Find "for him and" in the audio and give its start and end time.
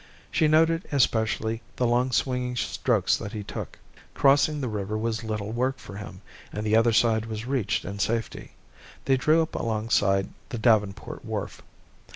5.77-6.65